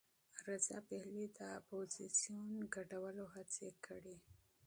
[0.49, 4.17] رضا پهلوي د اپوزېسیون ګډولو هڅې کړي.